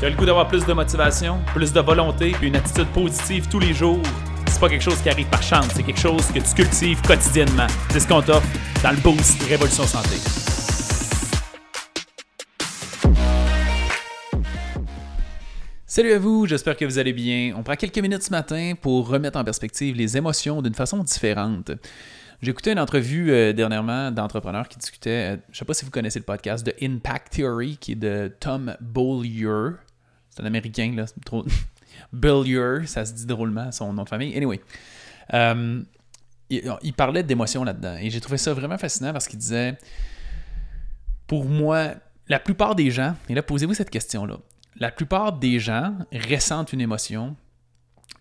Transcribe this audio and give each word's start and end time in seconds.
Tu 0.00 0.06
as 0.06 0.10
le 0.10 0.16
goût 0.16 0.26
d'avoir 0.26 0.48
plus 0.48 0.66
de 0.66 0.72
motivation, 0.72 1.40
plus 1.54 1.72
de 1.72 1.80
volonté, 1.80 2.32
puis 2.32 2.48
une 2.48 2.56
attitude 2.56 2.88
positive 2.88 3.48
tous 3.48 3.60
les 3.60 3.72
jours? 3.72 4.02
C'est 4.48 4.58
pas 4.58 4.68
quelque 4.68 4.82
chose 4.82 5.00
qui 5.00 5.08
arrive 5.08 5.28
par 5.28 5.42
chance, 5.42 5.68
c'est 5.72 5.84
quelque 5.84 6.00
chose 6.00 6.26
que 6.32 6.40
tu 6.40 6.54
cultives 6.54 7.00
quotidiennement. 7.02 7.68
C'est 7.90 8.00
ce 8.00 8.08
qu'on 8.08 8.20
t'offre 8.20 8.46
dans 8.82 8.90
le 8.90 8.96
Boost 8.96 9.40
Révolution 9.44 9.84
Santé. 9.84 10.16
Salut 15.86 16.12
à 16.12 16.18
vous, 16.18 16.46
j'espère 16.46 16.76
que 16.76 16.84
vous 16.84 16.98
allez 16.98 17.12
bien. 17.12 17.54
On 17.56 17.62
prend 17.62 17.76
quelques 17.76 17.98
minutes 17.98 18.24
ce 18.24 18.30
matin 18.30 18.72
pour 18.80 19.06
remettre 19.08 19.38
en 19.38 19.44
perspective 19.44 19.94
les 19.94 20.16
émotions 20.16 20.60
d'une 20.60 20.74
façon 20.74 21.04
différente. 21.04 21.70
J'ai 22.42 22.50
écouté 22.50 22.72
une 22.72 22.78
entrevue 22.78 23.30
euh, 23.30 23.52
dernièrement 23.52 24.10
d'entrepreneurs 24.10 24.68
qui 24.68 24.78
discutaient, 24.78 25.34
euh, 25.34 25.36
je 25.48 25.52
ne 25.52 25.56
sais 25.56 25.64
pas 25.64 25.74
si 25.74 25.84
vous 25.84 25.90
connaissez 25.90 26.18
le 26.18 26.24
podcast 26.24 26.66
de 26.66 26.74
Impact 26.82 27.32
Theory, 27.32 27.76
qui 27.76 27.92
est 27.92 27.96
de 27.96 28.32
Tom 28.40 28.76
Bowyer. 28.80 29.76
C'est 30.30 30.42
un 30.42 30.46
Américain, 30.46 30.92
là. 30.96 31.06
Trop... 31.24 31.44
Billier, 32.12 32.86
ça 32.86 33.04
se 33.04 33.12
dit 33.12 33.26
drôlement, 33.26 33.70
son 33.72 33.92
nom 33.92 34.04
de 34.04 34.08
famille. 34.08 34.36
Anyway. 34.36 34.60
Euh, 35.32 35.82
il, 36.50 36.92
parlait 36.92 37.22
d'émotions 37.22 37.64
là-dedans. 37.64 37.96
Et 38.00 38.10
j'ai 38.10 38.20
trouvé 38.20 38.38
ça 38.38 38.52
vraiment 38.52 38.78
fascinant 38.78 39.12
parce 39.12 39.26
qu'il 39.26 39.38
disait 39.38 39.76
Pour 41.26 41.44
moi, 41.46 41.94
la 42.28 42.38
plupart 42.38 42.74
des 42.74 42.90
gens, 42.90 43.16
et 43.28 43.34
là, 43.34 43.42
posez-vous 43.42 43.74
cette 43.74 43.90
question-là. 43.90 44.38
La 44.76 44.90
plupart 44.90 45.32
des 45.32 45.58
gens 45.60 45.94
ressentent 46.30 46.72
une 46.72 46.80
émotion 46.80 47.36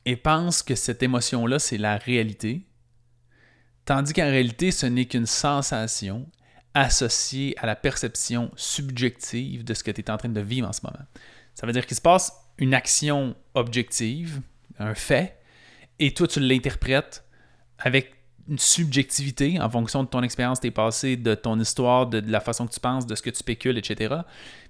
et 0.06 0.16
pensent 0.16 0.64
que 0.64 0.76
cette 0.76 1.02
émotion-là, 1.02 1.60
c'est 1.60 1.78
la 1.78 1.98
réalité, 1.98 2.66
tandis 3.86 4.14
qu'en 4.14 4.30
réalité, 4.30 4.72
ce 4.72 4.86
n'est 4.86 5.06
qu'une 5.06 5.26
sensation 5.26 6.28
associée 6.74 7.56
à 7.60 7.66
la 7.66 7.76
perception 7.76 8.52
subjective 8.56 9.64
de 9.64 9.74
ce 9.74 9.84
que 9.84 9.92
tu 9.92 10.02
es 10.02 10.10
en 10.10 10.18
train 10.18 10.30
de 10.30 10.42
vivre 10.42 10.68
en 10.68 10.74
ce 10.74 10.82
moment. 10.84 11.06
Ça 11.54 11.68
veut 11.68 11.74
dire 11.74 11.86
qu'il 11.86 11.98
se 11.98 12.02
passe 12.02 12.34
une 12.58 12.74
action 12.74 13.36
objective, 13.54 14.42
un 14.80 14.96
fait, 14.96 15.38
et 16.00 16.14
toi, 16.14 16.28
tu 16.28 16.40
l'interprètes 16.40 17.24
avec 17.78 18.14
une 18.50 18.60
subjectivité 18.60 19.60
en 19.62 19.70
fonction 19.70 20.04
de 20.04 20.10
ton 20.10 20.22
expérience, 20.22 20.60
tes 20.60 20.72
passés, 20.72 21.16
de 21.16 21.34
ton 21.34 21.60
histoire, 21.60 22.08
de, 22.08 22.22
la 22.26 22.40
façon 22.40 22.68
que 22.68 22.74
tu 22.74 22.80
penses, 22.80 23.06
de 23.06 23.16
ce 23.16 23.22
que 23.22 23.30
tu 23.30 23.38
spécules, 23.38 23.78
etc. 23.78 24.16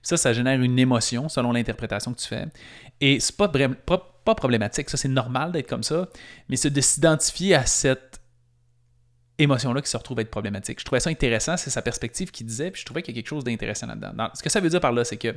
ça, 0.03 0.17
ça 0.17 0.33
génère 0.33 0.61
une 0.61 0.77
émotion 0.77 1.29
selon 1.29 1.51
l'interprétation 1.51 2.13
que 2.13 2.19
tu 2.19 2.27
fais. 2.27 2.45
Et 3.01 3.19
c'est 3.19 3.35
pas, 3.35 3.47
pas, 3.47 4.19
pas 4.23 4.35
problématique, 4.35 4.89
ça, 4.89 4.97
c'est 4.97 5.07
normal 5.07 5.51
d'être 5.51 5.67
comme 5.67 5.83
ça, 5.83 6.07
mais 6.49 6.55
c'est 6.55 6.69
de 6.69 6.81
s'identifier 6.81 7.55
à 7.55 7.65
cette 7.65 8.12
émotion-là 9.39 9.81
qui 9.81 9.89
se 9.89 9.97
retrouve 9.97 10.19
être 10.19 10.31
problématique. 10.31 10.79
Je 10.79 10.85
trouvais 10.85 10.99
ça 10.99 11.09
intéressant, 11.09 11.57
c'est 11.57 11.69
sa 11.69 11.81
perspective 11.81 12.31
qui 12.31 12.43
disait, 12.43 12.71
puis 12.71 12.81
je 12.81 12.85
trouvais 12.85 13.01
qu'il 13.01 13.15
y 13.15 13.17
a 13.17 13.21
quelque 13.21 13.29
chose 13.29 13.43
d'intéressant 13.43 13.87
là-dedans. 13.87 14.29
Ce 14.33 14.43
que 14.43 14.49
ça 14.49 14.59
veut 14.59 14.69
dire 14.69 14.81
par 14.81 14.91
là, 14.91 15.03
c'est 15.03 15.17
que 15.17 15.33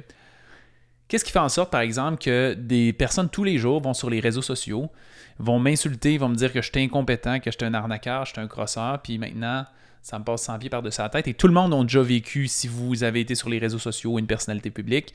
Qu'est-ce 1.09 1.25
qui 1.25 1.31
fait 1.31 1.39
en 1.39 1.49
sorte, 1.49 1.71
par 1.71 1.83
exemple, 1.83 2.21
que 2.23 2.55
des 2.55 2.93
personnes 2.93 3.29
tous 3.29 3.45
les 3.45 3.59
jours 3.59 3.81
vont 3.81 3.95
sur 3.95 4.11
les 4.11 4.19
réseaux 4.19 4.43
sociaux, 4.43 4.91
vont 5.39 5.61
m'insulter, 5.61 6.19
vont 6.19 6.29
me 6.29 6.35
dire 6.35 6.53
que 6.53 6.61
je 6.61 6.69
suis 6.69 6.83
incompétent, 6.83 7.39
que 7.39 7.51
je 7.51 7.57
suis 7.57 7.65
un 7.65 7.75
arnaqueur, 7.75 8.25
je 8.25 8.33
suis 8.33 8.41
un 8.41 8.49
crosseur, 8.49 9.01
puis 9.03 9.17
maintenant, 9.17 9.67
ça 10.03 10.19
me 10.19 10.25
passe 10.25 10.43
sans 10.43 10.59
pied 10.59 10.69
par-dessus 10.69 11.01
la 11.01 11.09
tête. 11.09 11.29
Et 11.29 11.35
tout 11.35 11.47
le 11.47 11.53
monde 11.53 11.73
a 11.75 11.83
déjà 11.83 12.03
vécu, 12.03 12.49
si 12.49 12.67
vous 12.67 13.05
avez 13.05 13.21
été 13.21 13.37
sur 13.37 13.49
les 13.49 13.59
réseaux 13.59 13.79
sociaux 13.79 14.13
ou 14.13 14.19
une 14.19 14.27
personnalité 14.27 14.71
publique, 14.71 15.15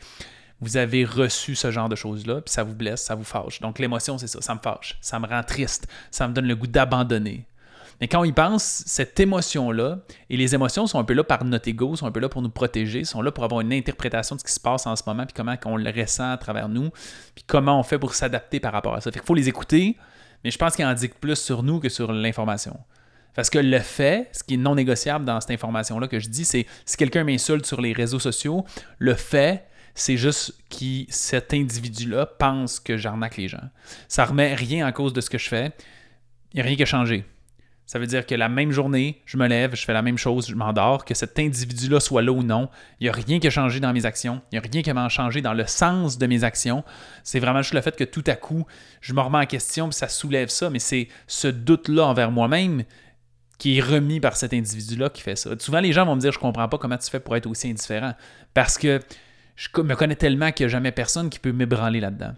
vous 0.62 0.78
avez 0.78 1.04
reçu 1.04 1.56
ce 1.56 1.72
genre 1.72 1.90
de 1.90 1.96
choses-là, 1.96 2.42
puis 2.42 2.54
ça 2.54 2.64
vous 2.64 2.76
blesse, 2.76 3.02
ça 3.02 3.16
vous 3.16 3.24
fâche. 3.24 3.59
Donc 3.59 3.80
l'émotion, 3.80 4.18
c'est 4.18 4.28
ça, 4.28 4.42
ça 4.42 4.56
me 4.56 4.59
fâche, 4.59 4.98
ça 5.02 5.20
me 5.20 5.28
rend 5.28 5.44
triste, 5.44 5.88
ça 6.09 6.28
me 6.28 6.34
donne 6.34 6.46
le 6.46 6.56
goût 6.56 6.68
d'abandonner, 6.68 7.46
mais 8.02 8.07
quand 8.07 8.19
on 8.19 8.23
y 8.23 8.31
pense, 8.31 8.83
cette 8.88 9.19
émotion-là, 9.19 9.99
et 10.31 10.35
les 10.35 10.55
émotions 10.55 10.88
sont 10.88 10.97
un 10.97 11.03
peu 11.03 11.13
là 11.13 11.23
par 11.23 11.45
notre 11.45 11.69
ego, 11.69 11.95
sont 11.95 12.07
un 12.07 12.11
peu 12.11 12.19
là 12.19 12.30
pour 12.30 12.41
nous 12.41 12.49
protéger, 12.49 13.03
sont 13.03 13.21
là 13.21 13.31
pour 13.31 13.44
avoir 13.44 13.61
une 13.61 13.71
interprétation 13.71 14.35
de 14.35 14.41
ce 14.41 14.45
qui 14.45 14.52
se 14.52 14.59
passe 14.59 14.88
en 14.88 14.95
ce 14.95 15.03
moment, 15.05 15.23
puis 15.23 15.35
comment 15.35 15.55
on 15.66 15.77
le 15.77 15.91
ressent 15.91 16.31
à 16.31 16.38
travers 16.38 16.67
nous, 16.67 16.89
puis 17.35 17.44
comment 17.45 17.79
on 17.79 17.83
fait 17.83 17.99
pour 17.99 18.16
s'adapter 18.16 18.59
par 18.59 18.73
rapport 18.73 18.95
à 18.95 19.02
ça. 19.02 19.11
Fait 19.11 19.19
qu'il 19.19 19.27
faut 19.27 19.35
les 19.35 19.47
écouter, 19.47 19.97
mais 20.44 20.49
je 20.49 20.57
pense 20.57 20.75
qu'il 20.75 20.83
en 20.83 20.94
dit 20.95 21.09
plus 21.09 21.35
sur 21.35 21.61
nous 21.61 21.79
que 21.79 21.89
sur 21.89 22.11
l'information. 22.11 22.79
Parce 23.35 23.52
que 23.52 23.59
le 23.59 23.79
fait, 23.79 24.29
ce 24.34 24.44
qui 24.44 24.56
est 24.56 24.57
non 24.57 24.73
négociable 24.73 25.23
dans 25.23 25.40
cette 25.40 25.51
information-là 25.51 26.07
que 26.07 26.19
je 26.19 26.28
dis, 26.28 26.44
c'est 26.44 26.66
si 26.85 26.97
quelqu'un 26.97 27.23
m'insulte 27.23 27.67
sur 27.67 27.81
les 27.81 27.94
réseaux 27.94 28.19
sociaux, 28.19 28.66
le 28.97 29.13
fait, 29.13 29.67
c'est 29.94 30.17
juste 30.17 30.56
que 30.72 31.06
cet 31.09 31.53
individu-là 31.53 32.25
pense 32.25 32.79
que 32.79 32.97
j'arnaque 32.97 33.38
les 33.38 33.47
gens. 33.47 33.69
Ça 34.07 34.25
remet 34.25 34.56
rien 34.56 34.88
en 34.88 34.91
cause 34.91 35.13
de 35.13 35.22
ce 35.22 35.29
que 35.29 35.38
je 35.38 35.47
fais. 35.47 35.72
Il 36.51 36.56
n'y 36.56 36.61
a 36.61 36.63
rien 36.66 36.75
qui 36.75 36.84
a 36.84 36.88
changé. 36.88 37.25
Ça 37.91 38.00
veut 38.00 38.07
dire 38.07 38.25
que 38.25 38.34
la 38.35 38.47
même 38.47 38.72
journée, 38.72 39.22
je 39.25 39.35
me 39.35 39.46
lève, 39.47 39.75
je 39.75 39.84
fais 39.84 39.91
la 39.91 40.02
même 40.02 40.18
chose, 40.18 40.47
je 40.47 40.56
m'endors, 40.56 41.03
que 41.03 41.13
cet 41.13 41.38
individu-là 41.38 42.00
soit 42.00 42.22
là 42.22 42.31
ou 42.31 42.41
non, 42.41 42.69
il 43.02 43.03
n'y 43.03 43.09
a 43.09 43.12
rien 43.12 43.38
qui 43.38 43.47
a 43.47 43.50
changé 43.50 43.81
dans 43.81 43.91
mes 43.91 44.06
actions, 44.06 44.41
il 44.50 44.56
n'y 44.56 44.59
a 44.59 44.62
rien 44.62 44.81
qui 44.81 44.90
a 44.90 45.09
changé 45.09 45.41
dans 45.41 45.53
le 45.53 45.68
sens 45.68 46.18
de 46.18 46.25
mes 46.25 46.46
actions. 46.46 46.85
C'est 47.25 47.41
vraiment 47.41 47.62
juste 47.62 47.74
le 47.74 47.81
fait 47.81 47.97
que 47.97 48.06
tout 48.06 48.24
à 48.28 48.35
coup, 48.35 48.66
je 49.02 49.12
me 49.12 49.19
remets 49.19 49.40
en 49.40 49.46
question, 49.46 49.90
puis 49.90 49.97
ça 49.97 50.07
soulève 50.07 50.47
ça, 50.47 50.69
mais 50.69 50.79
c'est 50.79 51.09
ce 51.28 51.50
doute-là 51.50 52.06
envers 52.06 52.31
moi-même 52.31 52.85
qui 53.57 53.78
est 53.78 53.81
remis 53.81 54.22
par 54.22 54.38
cet 54.38 54.53
individu-là 54.53 55.09
qui 55.09 55.22
fait 55.22 55.35
ça. 55.35 55.50
Souvent, 55.59 55.81
les 55.81 55.91
gens 55.91 56.06
vont 56.06 56.16
me 56.16 56.22
dire, 56.22 56.31
je 56.31 56.40
comprends 56.40 56.69
pas 56.69 56.78
comment 56.78 56.97
tu 56.97 57.09
fais 57.09 57.19
pour 57.19 57.35
être 57.35 57.46
aussi 57.46 57.69
indifférent, 57.69 58.13
parce 58.53 58.78
que 58.78 59.02
je 59.58 59.68
me 59.81 59.96
connais 59.96 60.16
tellement 60.16 60.53
qu'il 60.53 60.66
n'y 60.66 60.69
a 60.69 60.72
jamais 60.72 60.94
personne 60.94 61.29
qui 61.29 61.40
peut 61.40 61.52
m'ébranler 61.52 62.00
là-dedans. 62.00 62.35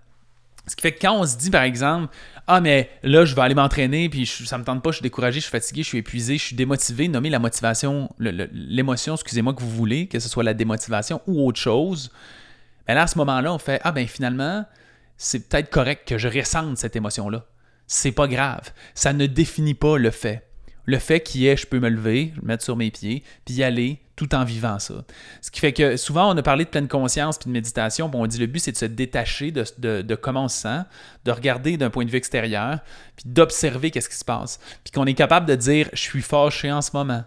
Ce 0.67 0.75
qui 0.75 0.81
fait 0.81 0.93
que 0.93 1.01
quand 1.01 1.19
on 1.19 1.25
se 1.25 1.37
dit, 1.37 1.49
par 1.49 1.63
exemple, 1.63 2.13
ah, 2.47 2.61
mais 2.61 2.89
là, 3.03 3.25
je 3.25 3.35
vais 3.35 3.41
aller 3.41 3.55
m'entraîner, 3.55 4.09
puis 4.09 4.25
ça 4.25 4.57
me 4.57 4.63
tente 4.63 4.81
pas, 4.81 4.91
je 4.91 4.97
suis 4.97 5.03
découragé, 5.03 5.39
je 5.39 5.45
suis 5.45 5.51
fatigué, 5.51 5.83
je 5.83 5.87
suis 5.87 5.97
épuisé, 5.97 6.37
je 6.37 6.43
suis 6.43 6.55
démotivé, 6.55 7.07
nommez 7.07 7.29
la 7.29 7.39
motivation, 7.39 8.09
l'émotion, 8.19 9.15
excusez-moi, 9.15 9.53
que 9.53 9.61
vous 9.61 9.69
voulez, 9.69 10.07
que 10.07 10.19
ce 10.19 10.29
soit 10.29 10.43
la 10.43 10.53
démotivation 10.53 11.21
ou 11.27 11.45
autre 11.45 11.59
chose. 11.59 12.11
Mais 12.87 12.95
là, 12.95 13.03
à 13.03 13.07
ce 13.07 13.17
moment-là, 13.17 13.53
on 13.53 13.57
fait, 13.57 13.81
ah, 13.83 13.91
ben 13.91 14.07
finalement, 14.07 14.65
c'est 15.17 15.47
peut-être 15.47 15.69
correct 15.69 16.07
que 16.07 16.17
je 16.17 16.27
ressente 16.27 16.77
cette 16.77 16.95
émotion-là. 16.95 17.45
C'est 17.87 18.11
pas 18.11 18.27
grave. 18.27 18.71
Ça 18.93 19.13
ne 19.13 19.25
définit 19.25 19.73
pas 19.73 19.97
le 19.97 20.11
fait. 20.11 20.47
Le 20.85 20.99
fait 20.99 21.21
qui 21.21 21.47
est, 21.47 21.55
je 21.55 21.65
peux 21.65 21.79
me 21.79 21.89
lever, 21.89 22.33
me 22.41 22.47
mettre 22.47 22.63
sur 22.63 22.75
mes 22.75 22.91
pieds, 22.91 23.23
puis 23.45 23.55
y 23.55 23.63
aller 23.63 23.99
tout 24.15 24.35
en 24.35 24.43
vivant 24.43 24.79
ça. 24.79 25.05
Ce 25.41 25.49
qui 25.49 25.59
fait 25.59 25.73
que 25.73 25.97
souvent, 25.97 26.33
on 26.33 26.37
a 26.37 26.43
parlé 26.43 26.65
de 26.65 26.69
pleine 26.69 26.87
conscience 26.87 27.37
puis 27.37 27.47
de 27.47 27.53
méditation. 27.53 28.09
Bon, 28.09 28.23
on 28.23 28.27
dit 28.27 28.37
le 28.37 28.45
but, 28.45 28.59
c'est 28.59 28.73
de 28.73 28.77
se 28.77 28.85
détacher 28.85 29.51
de, 29.51 30.15
comment 30.15 30.45
on 30.45 30.47
se 30.47 30.61
sent, 30.61 30.81
de 31.25 31.31
regarder 31.31 31.77
d'un 31.77 31.89
point 31.89 32.05
de 32.05 32.11
vue 32.11 32.17
extérieur, 32.17 32.79
puis 33.15 33.25
d'observer 33.27 33.91
qu'est-ce 33.91 34.09
qui 34.09 34.17
se 34.17 34.25
passe. 34.25 34.59
Puis 34.83 34.91
qu'on 34.91 35.05
est 35.05 35.13
capable 35.13 35.47
de 35.47 35.55
dire, 35.55 35.89
je 35.93 36.01
suis 36.01 36.21
fâché 36.21 36.71
en 36.71 36.81
ce 36.81 36.91
moment. 36.93 37.23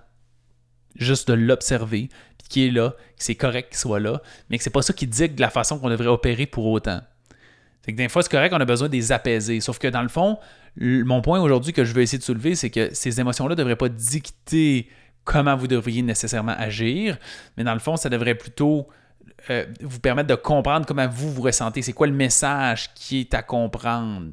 Juste 0.94 1.28
de 1.28 1.34
l'observer, 1.34 2.08
puis 2.38 2.48
qui 2.48 2.66
est 2.66 2.70
là, 2.70 2.90
que 2.90 3.24
c'est 3.24 3.34
correct 3.34 3.70
qu'il 3.70 3.78
soit 3.78 4.00
là, 4.00 4.22
mais 4.48 4.58
que 4.58 4.64
c'est 4.64 4.70
pas 4.70 4.82
ça 4.82 4.92
qui 4.92 5.06
dit 5.06 5.28
de 5.28 5.40
la 5.40 5.50
façon 5.50 5.78
qu'on 5.78 5.90
devrait 5.90 6.06
opérer 6.06 6.46
pour 6.46 6.66
autant. 6.66 7.00
Fait 7.86 7.92
que 7.92 7.96
des 7.96 8.08
fois, 8.08 8.22
c'est 8.22 8.30
correct, 8.30 8.52
on 8.52 8.60
a 8.60 8.64
besoin 8.64 8.88
de 8.88 8.92
les 8.92 9.12
apaiser. 9.12 9.60
Sauf 9.60 9.78
que 9.78 9.86
dans 9.86 10.02
le 10.02 10.08
fond, 10.08 10.38
mon 10.76 11.22
point 11.22 11.40
aujourd'hui 11.40 11.72
que 11.72 11.84
je 11.84 11.94
veux 11.94 12.02
essayer 12.02 12.18
de 12.18 12.24
soulever, 12.24 12.56
c'est 12.56 12.68
que 12.68 12.92
ces 12.92 13.20
émotions-là 13.20 13.50
ne 13.50 13.54
devraient 13.54 13.76
pas 13.76 13.88
dicter 13.88 14.88
comment 15.24 15.56
vous 15.56 15.68
devriez 15.68 16.02
nécessairement 16.02 16.54
agir, 16.56 17.16
mais 17.56 17.64
dans 17.64 17.74
le 17.74 17.80
fond, 17.80 17.96
ça 17.96 18.08
devrait 18.08 18.34
plutôt 18.34 18.88
euh, 19.50 19.66
vous 19.82 20.00
permettre 20.00 20.28
de 20.28 20.34
comprendre 20.34 20.86
comment 20.86 21.06
vous 21.08 21.32
vous 21.32 21.42
ressentez. 21.42 21.82
C'est 21.82 21.92
quoi 21.92 22.06
le 22.06 22.12
message 22.12 22.92
qui 22.94 23.20
est 23.20 23.34
à 23.34 23.42
comprendre? 23.42 24.30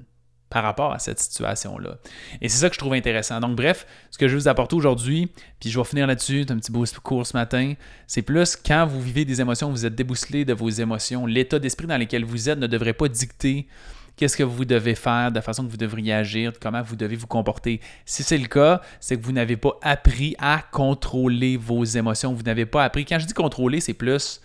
Par 0.54 0.62
rapport 0.64 0.94
à 0.94 1.00
cette 1.00 1.20
situation-là. 1.20 1.98
Et 2.40 2.48
c'est 2.48 2.60
ça 2.60 2.70
que 2.70 2.76
je 2.76 2.80
trouve 2.80 2.94
intéressant. 2.94 3.40
Donc, 3.40 3.56
bref, 3.56 3.88
ce 4.12 4.20
que 4.20 4.28
je 4.28 4.36
vais 4.36 4.42
vous 4.42 4.48
apporter 4.48 4.76
aujourd'hui, 4.76 5.32
puis 5.60 5.72
je 5.72 5.80
vais 5.80 5.84
finir 5.84 6.06
là-dessus, 6.06 6.46
un 6.48 6.58
petit 6.58 6.72
beau 6.72 6.86
cours 7.02 7.26
ce 7.26 7.36
matin, 7.36 7.74
c'est 8.06 8.22
plus 8.22 8.56
quand 8.56 8.86
vous 8.86 9.02
vivez 9.02 9.26
des 9.26 9.42
émotions, 9.42 9.72
vous 9.72 9.88
êtes 9.88 9.96
débousselé 9.96 10.46
de 10.46 10.54
vos 10.54 10.70
émotions, 10.70 11.26
l'état 11.26 11.58
d'esprit 11.58 11.88
dans 11.88 11.98
lequel 11.98 12.24
vous 12.24 12.50
êtes 12.50 12.60
ne 12.60 12.68
devrait 12.68 12.94
pas 12.94 13.08
dicter 13.08 13.68
qu'est-ce 14.16 14.38
que 14.38 14.44
vous 14.44 14.64
devez 14.64 14.94
faire, 14.94 15.32
de 15.32 15.36
la 15.36 15.42
façon 15.42 15.66
que 15.66 15.72
vous 15.72 15.78
devriez 15.78 16.14
agir, 16.14 16.54
comment 16.62 16.84
vous 16.84 16.96
devez 16.96 17.16
vous 17.16 17.26
comporter. 17.26 17.82
Si 18.06 18.22
c'est 18.22 18.38
le 18.38 18.48
cas, 18.48 18.82
c'est 19.00 19.18
que 19.18 19.24
vous 19.24 19.32
n'avez 19.32 19.58
pas 19.58 19.80
appris 19.82 20.36
à 20.38 20.62
contrôler 20.72 21.58
vos 21.58 21.84
émotions. 21.84 22.32
Vous 22.32 22.44
n'avez 22.44 22.68
pas 22.68 22.84
appris. 22.84 23.06
Quand 23.06 23.18
je 23.18 23.26
dis 23.26 23.34
contrôler, 23.34 23.80
c'est 23.80 23.96
plus 23.96 24.40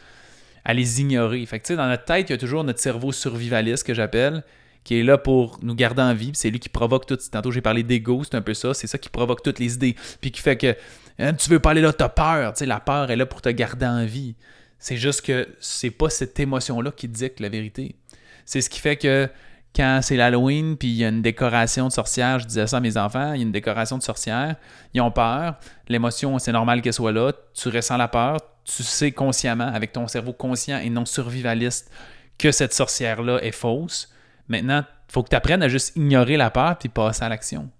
à 0.64 0.72
les 0.72 1.02
ignorer. 1.02 1.44
Fait 1.44 1.60
que, 1.60 1.74
dans 1.74 1.86
notre 1.86 2.06
tête, 2.06 2.30
il 2.30 2.32
y 2.32 2.34
a 2.34 2.38
toujours 2.38 2.64
notre 2.64 2.80
cerveau 2.80 3.12
survivaliste 3.12 3.86
que 3.86 3.92
j'appelle, 3.92 4.42
qui 4.84 4.98
est 4.98 5.02
là 5.02 5.18
pour 5.18 5.58
nous 5.62 5.74
garder 5.74 6.02
en 6.02 6.14
vie. 6.14 6.30
C'est 6.34 6.50
lui 6.50 6.58
qui 6.58 6.68
provoque 6.68 7.06
tout. 7.06 7.18
Tantôt, 7.30 7.50
j'ai 7.50 7.60
parlé 7.60 7.82
d'ego, 7.82 8.22
c'est 8.24 8.36
un 8.36 8.42
peu 8.42 8.54
ça. 8.54 8.74
C'est 8.74 8.86
ça 8.86 8.98
qui 8.98 9.08
provoque 9.08 9.42
toutes 9.42 9.58
les 9.58 9.74
idées. 9.74 9.96
Puis 10.20 10.30
qui 10.30 10.40
fait 10.40 10.56
que 10.56 10.76
hein, 11.18 11.34
tu 11.34 11.50
veux 11.50 11.60
parler 11.60 11.80
là, 11.80 11.92
tu 11.92 12.02
as 12.02 12.08
peur. 12.08 12.54
la 12.60 12.80
peur 12.80 13.10
est 13.10 13.16
là 13.16 13.26
pour 13.26 13.42
te 13.42 13.48
garder 13.48 13.86
en 13.86 14.04
vie. 14.04 14.34
C'est 14.78 14.96
juste 14.96 15.22
que 15.22 15.48
c'est 15.60 15.90
pas 15.90 16.08
cette 16.08 16.38
émotion-là 16.38 16.92
qui 16.92 17.08
dicte 17.08 17.40
la 17.40 17.48
vérité. 17.48 17.96
C'est 18.44 18.60
ce 18.60 18.70
qui 18.70 18.80
fait 18.80 18.96
que 18.96 19.28
quand 19.74 20.00
c'est 20.02 20.16
l'Halloween, 20.16 20.76
puis 20.76 20.88
il 20.88 20.94
y 20.94 21.04
a 21.04 21.08
une 21.08 21.22
décoration 21.22 21.88
de 21.88 21.92
sorcière, 21.92 22.38
je 22.38 22.46
disais 22.46 22.66
ça 22.66 22.78
à 22.78 22.80
mes 22.80 22.96
enfants, 22.96 23.32
il 23.34 23.38
y 23.38 23.40
a 23.40 23.42
une 23.42 23.52
décoration 23.52 23.98
de 23.98 24.02
sorcière, 24.02 24.56
ils 24.94 25.00
ont 25.00 25.10
peur, 25.10 25.58
l'émotion, 25.88 26.38
c'est 26.38 26.52
normal 26.52 26.80
qu'elle 26.80 26.92
soit 26.92 27.12
là, 27.12 27.32
tu 27.54 27.68
ressens 27.68 27.96
la 27.96 28.08
peur, 28.08 28.38
tu 28.64 28.82
sais 28.82 29.12
consciemment, 29.12 29.66
avec 29.66 29.92
ton 29.92 30.08
cerveau 30.08 30.32
conscient 30.32 30.78
et 30.78 30.90
non 30.90 31.04
survivaliste, 31.04 31.90
que 32.38 32.50
cette 32.52 32.72
sorcière-là 32.72 33.38
est 33.42 33.52
fausse. 33.52 34.12
Maintenant, 34.48 34.84
il 35.08 35.12
faut 35.12 35.22
que 35.22 35.30
tu 35.30 35.36
apprennes 35.36 35.62
à 35.62 35.68
juste 35.68 35.96
ignorer 35.96 36.36
la 36.36 36.50
peur 36.50 36.76
puis 36.78 36.88
passer 36.88 37.24
à 37.24 37.28
l'action. 37.28 37.70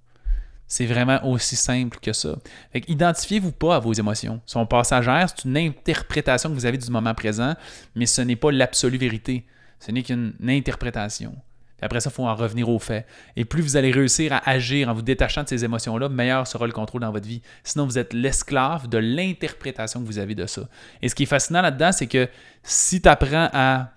C'est 0.67 0.85
vraiment 0.85 1.19
aussi 1.25 1.57
simple 1.57 1.99
que 2.01 2.13
ça. 2.13 2.37
identifiez-vous 2.75 3.53
pas 3.53 3.77
à 3.77 3.79
vos 3.79 3.95
émotions. 3.95 4.35
Elles 4.35 4.51
sont 4.51 4.67
passagères, 4.67 5.29
c'est 5.35 5.49
une 5.49 5.57
interprétation 5.57 6.51
que 6.51 6.55
vous 6.55 6.67
avez 6.67 6.77
du 6.77 6.91
moment 6.91 7.15
présent, 7.15 7.55
mais 7.95 8.05
ce 8.05 8.21
n'est 8.21 8.37
pas 8.37 8.53
l'absolue 8.53 8.99
vérité 8.99 9.47
Ce 9.81 9.91
n'est 9.91 10.03
qu'une 10.03 10.35
interprétation. 10.47 11.35
après 11.81 12.01
ça, 12.01 12.11
il 12.11 12.13
faut 12.13 12.27
en 12.27 12.35
revenir 12.35 12.69
aux 12.69 12.79
faits. 12.79 13.07
Et 13.35 13.47
plus 13.47 13.63
vous 13.63 13.79
allez 13.79 13.91
réussir 13.91 14.35
à 14.35 14.47
agir 14.47 14.91
en 14.91 14.93
vous 14.93 15.01
détachant 15.01 15.43
de 15.43 15.49
ces 15.49 15.65
émotions-là, 15.65 16.11
meilleur 16.11 16.47
sera 16.47 16.67
le 16.67 16.73
contrôle 16.73 17.01
dans 17.01 17.13
votre 17.13 17.27
vie. 17.27 17.41
Sinon, 17.65 17.87
vous 17.87 17.99
êtes 17.99 18.13
l'esclave 18.13 18.89
de 18.89 18.99
l'interprétation 18.99 20.03
que 20.03 20.07
vous 20.07 20.19
avez 20.19 20.35
de 20.35 20.45
ça. 20.45 20.69
Et 21.01 21.09
ce 21.09 21.15
qui 21.15 21.23
est 21.23 21.27
fascinant 21.27 21.63
là-dedans, 21.63 21.93
c'est 21.93 22.09
que 22.09 22.29
si 22.63 23.01
tu 23.01 23.09
apprends 23.09 23.49
à, 23.55 23.93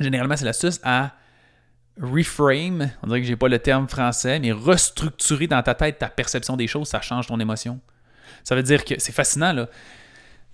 généralement 0.00 0.36
c'est 0.36 0.46
l'astuce, 0.46 0.80
à 0.82 1.12
reframe, 2.00 2.90
on 3.02 3.06
dirait 3.06 3.20
que 3.20 3.26
j'ai 3.26 3.36
pas 3.36 3.48
le 3.48 3.58
terme 3.58 3.88
français, 3.88 4.38
mais 4.38 4.52
restructurer 4.52 5.46
dans 5.46 5.62
ta 5.62 5.74
tête 5.74 5.98
ta 5.98 6.08
perception 6.08 6.56
des 6.56 6.66
choses, 6.66 6.88
ça 6.88 7.00
change 7.00 7.26
ton 7.26 7.38
émotion. 7.38 7.80
Ça 8.44 8.54
veut 8.54 8.62
dire 8.62 8.84
que 8.84 8.94
c'est 8.98 9.12
fascinant, 9.12 9.52
là. 9.52 9.68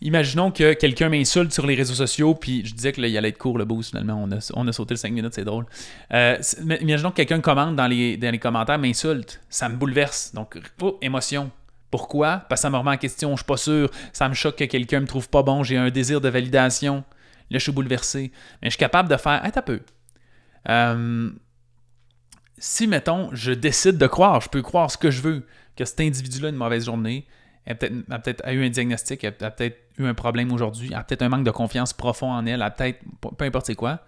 Imaginons 0.01 0.53
que 0.53 0.75
quelqu'un 0.75 1.09
m'insulte 1.09 1.53
sur 1.53 1.67
les 1.67 1.75
réseaux 1.75 1.95
sociaux, 1.95 2.35
puis 2.35 2.65
je 2.65 2.73
disais 2.73 2.93
que 2.93 3.01
là, 3.01 3.09
il 3.09 3.19
allait 3.19 3.31
être 3.31 3.39
court 3.39 3.59
le 3.59 3.65
boost, 3.65 3.91
finalement. 3.91 4.23
On 4.23 4.31
a, 4.31 4.53
on 4.55 4.69
a 4.69 4.73
sauté 4.73 4.95
le 4.95 4.99
5 4.99 5.13
minutes, 5.13 5.35
c'est 5.35 5.45
drôle. 5.45 5.67
Euh, 6.15 6.37
imaginons 6.81 7.11
que 7.11 7.17
quelqu'un 7.17 7.41
commente 7.41 7.75
dans 7.75 7.89
les, 7.89 8.17
dans 8.17 8.31
les 8.31 8.39
commentaires, 8.39 8.79
m'insulte. 8.79 9.41
Ça 9.49 9.69
me 9.69 9.75
bouleverse. 9.75 10.33
Donc, 10.35 10.57
oh, 10.83 10.99
émotion. 11.03 11.51
Pourquoi? 11.91 12.45
Parce 12.49 12.61
que 12.61 12.63
ça 12.63 12.71
me 12.71 12.77
remet 12.77 12.93
en 12.93 12.97
question, 12.97 13.33
je 13.33 13.39
suis 13.39 13.47
pas 13.47 13.57
sûr. 13.57 13.91
Ça 14.13 14.29
me 14.29 14.35
choque 14.35 14.57
que 14.57 14.65
quelqu'un 14.65 15.01
me 15.01 15.07
trouve 15.07 15.29
pas 15.29 15.43
bon, 15.43 15.65
j'ai 15.65 15.77
un 15.77 15.91
désir 15.91 16.21
de 16.21 16.29
validation. 16.29 17.03
Là, 17.51 17.59
je 17.59 17.63
suis 17.65 17.73
bouleversé. 17.73 18.31
Mais 18.63 18.69
je 18.69 18.71
suis 18.71 18.79
capable 18.79 19.09
de 19.09 19.17
faire, 19.17 19.41
un 19.43 19.63
peu. 19.63 19.81
Euh, 20.69 21.31
si, 22.59 22.87
mettons, 22.87 23.31
je 23.33 23.53
décide 23.53 23.99
de 23.99 24.07
croire, 24.07 24.41
je 24.41 24.49
peux 24.49 24.63
croire 24.63 24.91
ce 24.91 24.99
que 24.99 25.11
je 25.11 25.23
veux, 25.23 25.47
que 25.77 25.85
cet 25.85 26.01
individu-là 26.01 26.49
a 26.49 26.51
une 26.51 26.57
mauvaise 26.57 26.87
journée, 26.87 27.27
a 27.67 27.75
peut-être 27.75 28.43
peut 28.43 28.53
eu 28.53 28.65
un 28.65 28.71
diagnostic, 28.71 29.25
a, 29.25 29.33
peut-être 29.33 29.79
eu 29.99 30.07
un 30.07 30.15
problème 30.15 30.53
aujourd'hui, 30.53 30.93
a 30.95 31.05
peut-être 31.05 31.23
un 31.23 31.29
manque 31.29 31.45
de 31.45 31.51
confiance 31.51 31.93
profond 31.93 32.33
en 32.33 32.47
elle, 32.47 32.63
a 32.63 32.71
peut-être, 32.71 33.01
peu 33.37 33.45
importe 33.45 33.67
c'est 33.67 33.75
quoi, 33.75 34.01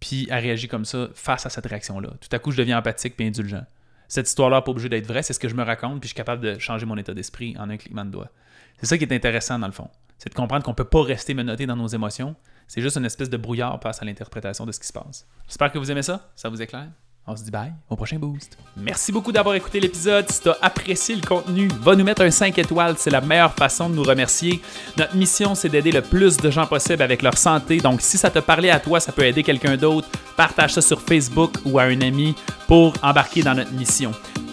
puis 0.00 0.30
a 0.30 0.36
réagi 0.36 0.68
comme 0.68 0.84
ça 0.84 1.08
face 1.14 1.44
à 1.44 1.50
cette 1.50 1.66
réaction-là. 1.66 2.10
Tout 2.20 2.28
à 2.30 2.38
coup, 2.38 2.52
je 2.52 2.56
deviens 2.56 2.78
empathique 2.78 3.16
puis 3.16 3.26
indulgent. 3.26 3.64
Cette 4.06 4.28
histoire-là 4.28 4.58
n'est 4.58 4.62
pas 4.62 4.70
obligée 4.70 4.88
d'être 4.88 5.06
vraie, 5.06 5.22
c'est 5.22 5.32
ce 5.32 5.40
que 5.40 5.48
je 5.48 5.54
me 5.54 5.62
raconte, 5.62 6.00
puis 6.00 6.08
je 6.08 6.14
suis 6.14 6.16
capable 6.16 6.42
de 6.42 6.58
changer 6.58 6.86
mon 6.86 6.96
état 6.96 7.12
d'esprit 7.12 7.56
en 7.58 7.68
un 7.68 7.76
cliquement 7.76 8.04
de 8.04 8.10
doigt. 8.10 8.30
C'est 8.78 8.86
ça 8.86 8.96
qui 8.96 9.04
est 9.04 9.12
intéressant 9.12 9.58
dans 9.58 9.66
le 9.66 9.72
fond. 9.72 9.90
C'est 10.18 10.30
de 10.30 10.34
comprendre 10.34 10.64
qu'on 10.64 10.72
ne 10.72 10.76
peut 10.76 10.84
pas 10.84 11.02
rester 11.02 11.32
menotté 11.32 11.66
dans 11.66 11.76
nos 11.76 11.86
émotions. 11.86 12.34
C'est 12.66 12.82
juste 12.82 12.96
une 12.96 13.04
espèce 13.04 13.30
de 13.30 13.36
brouillard 13.36 13.80
face 13.80 14.02
à 14.02 14.04
l'interprétation 14.04 14.66
de 14.66 14.72
ce 14.72 14.80
qui 14.80 14.86
se 14.86 14.92
passe. 14.92 15.26
J'espère 15.46 15.72
que 15.72 15.78
vous 15.78 15.90
aimez 15.90 16.02
ça. 16.02 16.28
Ça 16.34 16.48
vous 16.48 16.60
éclaire? 16.60 16.88
On 17.30 17.36
se 17.36 17.44
dit 17.44 17.50
bye, 17.50 17.74
au 17.90 17.94
prochain 17.94 18.18
boost. 18.18 18.56
Merci 18.74 19.12
beaucoup 19.12 19.32
d'avoir 19.32 19.54
écouté 19.54 19.80
l'épisode. 19.80 20.30
Si 20.30 20.40
tu 20.40 20.48
as 20.48 20.56
apprécié 20.62 21.14
le 21.14 21.20
contenu, 21.20 21.68
va 21.82 21.94
nous 21.94 22.02
mettre 22.02 22.22
un 22.22 22.30
5 22.30 22.58
étoiles. 22.58 22.94
C'est 22.96 23.10
la 23.10 23.20
meilleure 23.20 23.52
façon 23.52 23.90
de 23.90 23.94
nous 23.94 24.02
remercier. 24.02 24.62
Notre 24.96 25.14
mission, 25.14 25.54
c'est 25.54 25.68
d'aider 25.68 25.92
le 25.92 26.00
plus 26.00 26.38
de 26.38 26.50
gens 26.50 26.66
possible 26.66 27.02
avec 27.02 27.20
leur 27.20 27.36
santé. 27.36 27.78
Donc, 27.78 28.00
si 28.00 28.16
ça 28.16 28.30
te 28.30 28.38
parlait 28.38 28.70
à 28.70 28.80
toi, 28.80 28.98
ça 28.98 29.12
peut 29.12 29.24
aider 29.24 29.42
quelqu'un 29.42 29.76
d'autre. 29.76 30.08
Partage 30.38 30.72
ça 30.72 30.80
sur 30.80 31.02
Facebook 31.02 31.52
ou 31.66 31.78
à 31.78 31.82
un 31.82 32.00
ami 32.00 32.34
pour 32.66 32.94
embarquer 33.02 33.42
dans 33.42 33.54
notre 33.54 33.72
mission. 33.72 34.12